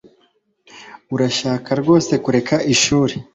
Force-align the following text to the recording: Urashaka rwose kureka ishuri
Urashaka 1.15 1.69
rwose 1.81 2.13
kureka 2.23 2.55
ishuri 2.73 3.15